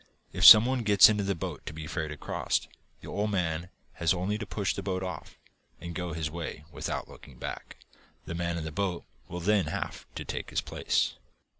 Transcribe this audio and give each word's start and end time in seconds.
If 0.33 0.43
some 0.43 0.65
one 0.65 0.81
gets 0.81 1.09
into 1.09 1.23
the 1.23 1.35
boat 1.35 1.63
to 1.67 1.73
be 1.73 1.85
ferried 1.85 2.11
across, 2.11 2.67
the 3.01 3.07
old 3.07 3.29
man 3.29 3.69
has 3.93 4.15
only 4.15 4.35
to 4.39 4.47
push 4.47 4.73
the 4.73 4.81
boat 4.81 5.03
off, 5.03 5.37
and 5.79 5.93
go 5.93 6.13
his 6.13 6.27
way 6.31 6.63
without 6.71 7.07
looking 7.07 7.37
back. 7.37 7.77
The 8.25 8.33
man 8.33 8.57
in 8.57 8.63
the 8.63 8.71
boat 8.71 9.03
will 9.27 9.41
then 9.41 9.65
have 9.67 10.07
to 10.15 10.25
take 10.25 10.49
his 10.49 10.59
place. 10.61 11.13